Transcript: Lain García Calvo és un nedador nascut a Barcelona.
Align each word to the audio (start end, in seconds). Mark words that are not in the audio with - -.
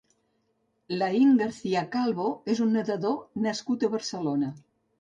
Lain 1.01 1.35
García 1.41 1.83
Calvo 1.97 2.27
és 2.55 2.63
un 2.67 2.73
nedador 2.79 3.23
nascut 3.47 3.89
a 3.89 3.95
Barcelona. 3.99 4.55